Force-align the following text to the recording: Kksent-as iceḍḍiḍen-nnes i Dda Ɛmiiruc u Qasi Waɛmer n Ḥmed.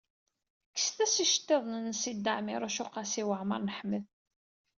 Kksent-as 0.75 1.15
iceḍḍiḍen-nnes 1.25 2.03
i 2.11 2.13
Dda 2.17 2.31
Ɛmiiruc 2.39 2.77
u 2.83 2.85
Qasi 2.93 3.23
Waɛmer 3.27 3.59
n 3.61 3.73
Ḥmed. 3.77 4.03